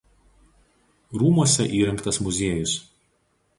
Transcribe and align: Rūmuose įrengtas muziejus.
Rūmuose 1.19 1.67
įrengtas 1.83 2.21
muziejus. 2.29 2.77